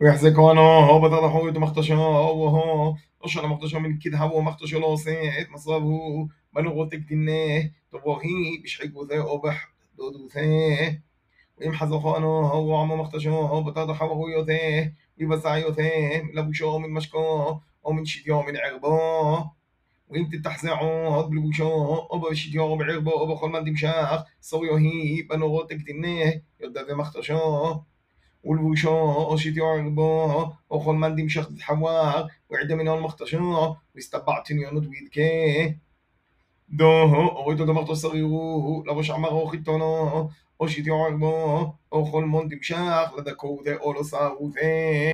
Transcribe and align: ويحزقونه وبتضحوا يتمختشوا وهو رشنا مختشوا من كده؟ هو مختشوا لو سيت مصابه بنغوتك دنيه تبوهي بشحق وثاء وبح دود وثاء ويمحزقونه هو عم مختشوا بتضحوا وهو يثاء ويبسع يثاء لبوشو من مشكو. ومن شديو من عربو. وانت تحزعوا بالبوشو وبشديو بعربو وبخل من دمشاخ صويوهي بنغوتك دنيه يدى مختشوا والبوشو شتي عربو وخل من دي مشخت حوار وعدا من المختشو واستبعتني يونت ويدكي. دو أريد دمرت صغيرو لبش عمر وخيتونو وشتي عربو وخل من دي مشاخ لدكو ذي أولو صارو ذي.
ويحزقونه 0.00 0.90
وبتضحوا 0.90 1.48
يتمختشوا 1.48 1.96
وهو 2.18 2.94
رشنا 3.24 3.46
مختشوا 3.46 3.80
من 3.80 3.98
كده؟ 3.98 4.18
هو 4.18 4.40
مختشوا 4.40 4.80
لو 4.80 4.96
سيت 4.96 5.50
مصابه 5.50 6.28
بنغوتك 6.52 6.98
دنيه 6.98 7.72
تبوهي 7.92 8.58
بشحق 8.64 8.96
وثاء 8.96 9.34
وبح 9.34 9.72
دود 9.98 10.16
وثاء 10.16 10.98
ويمحزقونه 11.60 12.26
هو 12.40 12.76
عم 12.76 13.00
مختشوا 13.00 13.60
بتضحوا 13.60 14.08
وهو 14.08 14.28
يثاء 14.28 14.92
ويبسع 15.20 15.56
يثاء 15.56 16.24
لبوشو 16.34 16.78
من 16.78 16.90
مشكو. 16.90 17.60
ومن 17.82 18.04
شديو 18.04 18.42
من 18.42 18.56
عربو. 18.56 18.98
وانت 20.08 20.36
تحزعوا 20.44 21.22
بالبوشو 21.22 21.96
وبشديو 22.10 22.76
بعربو 22.76 23.10
وبخل 23.22 23.48
من 23.48 23.64
دمشاخ 23.64 24.24
صويوهي 24.40 25.22
بنغوتك 25.30 25.76
دنيه 25.76 26.44
يدى 26.60 26.94
مختشوا 26.94 27.74
والبوشو 28.44 29.36
شتي 29.36 29.60
عربو 29.60 30.52
وخل 30.70 30.92
من 30.92 31.14
دي 31.14 31.22
مشخت 31.22 31.60
حوار 31.60 32.28
وعدا 32.50 32.74
من 32.74 32.88
المختشو 32.88 33.74
واستبعتني 33.94 34.62
يونت 34.62 34.88
ويدكي. 34.88 35.76
دو 36.68 37.04
أريد 37.46 37.58
دمرت 37.58 37.92
صغيرو 37.92 38.84
لبش 38.86 39.10
عمر 39.10 39.34
وخيتونو 39.34 40.30
وشتي 40.58 40.90
عربو 40.90 41.72
وخل 41.90 42.20
من 42.20 42.48
دي 42.48 42.56
مشاخ 42.56 43.18
لدكو 43.18 43.62
ذي 43.64 43.74
أولو 43.74 44.02
صارو 44.02 44.48
ذي. 44.48 45.12